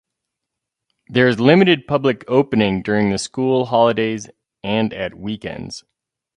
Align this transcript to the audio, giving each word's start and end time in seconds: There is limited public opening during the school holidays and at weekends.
There 1.09 1.27
is 1.27 1.39
limited 1.39 1.85
public 1.85 2.25
opening 2.27 2.81
during 2.81 3.11
the 3.11 3.19
school 3.19 3.67
holidays 3.67 4.27
and 4.63 4.91
at 4.95 5.13
weekends. 5.15 5.83